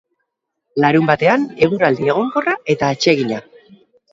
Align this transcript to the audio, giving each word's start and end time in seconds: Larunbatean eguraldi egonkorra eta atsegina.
Larunbatean 0.85 1.45
eguraldi 1.67 2.09
egonkorra 2.15 2.57
eta 2.77 2.91
atsegina. 2.97 3.43